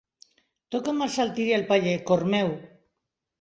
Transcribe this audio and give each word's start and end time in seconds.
Toca'm 0.75 1.03
el 1.07 1.11
saltiri 1.15 1.53
al 1.59 1.67
paller, 1.73 1.93
cor 2.09 2.25
meu. 2.37 2.51